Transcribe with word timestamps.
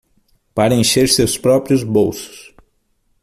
Para 0.55 0.73
encher 0.73 1.07
seus 1.07 1.37
próprios 1.37 1.83
bolsos. 1.83 2.55